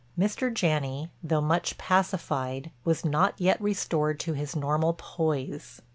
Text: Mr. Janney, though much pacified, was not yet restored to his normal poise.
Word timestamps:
Mr. 0.17 0.51
Janney, 0.51 1.11
though 1.23 1.41
much 1.41 1.77
pacified, 1.77 2.71
was 2.83 3.05
not 3.05 3.39
yet 3.39 3.61
restored 3.61 4.19
to 4.21 4.33
his 4.33 4.55
normal 4.55 4.93
poise. 4.93 5.79